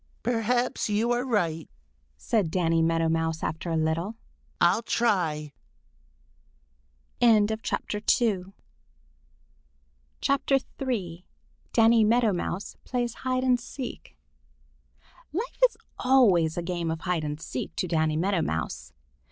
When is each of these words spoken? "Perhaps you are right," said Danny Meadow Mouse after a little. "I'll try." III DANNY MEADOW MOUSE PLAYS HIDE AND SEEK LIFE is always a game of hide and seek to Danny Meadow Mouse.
"Perhaps 0.23 0.89
you 0.89 1.11
are 1.11 1.23
right," 1.23 1.69
said 2.17 2.49
Danny 2.49 2.81
Meadow 2.81 3.07
Mouse 3.07 3.43
after 3.43 3.69
a 3.69 3.77
little. 3.77 4.15
"I'll 4.59 4.81
try." 4.81 5.53
III 7.21 7.45
DANNY 11.73 12.03
MEADOW 12.03 12.33
MOUSE 12.33 12.77
PLAYS 12.83 13.13
HIDE 13.13 13.43
AND 13.43 13.59
SEEK 13.59 14.17
LIFE 15.31 15.59
is 15.69 15.77
always 15.99 16.57
a 16.57 16.63
game 16.63 16.89
of 16.89 17.01
hide 17.01 17.23
and 17.23 17.39
seek 17.39 17.75
to 17.75 17.87
Danny 17.87 18.17
Meadow 18.17 18.41
Mouse. 18.41 18.93